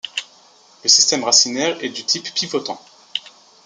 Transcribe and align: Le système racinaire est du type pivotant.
Le 0.81 0.89
système 0.89 1.23
racinaire 1.23 1.77
est 1.83 1.89
du 1.89 2.03
type 2.03 2.33
pivotant. 2.33 2.81